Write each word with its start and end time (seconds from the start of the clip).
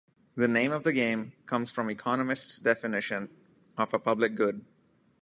The 0.33 0.47
name 0.47 0.71
of 0.71 0.81
the 0.81 0.93
game 0.93 1.33
comes 1.45 1.69
from 1.69 1.91
economist's 1.91 2.57
definition 2.57 3.29
of 3.77 3.93
a 3.93 3.99
"public 3.99 4.33
good". 4.33 4.65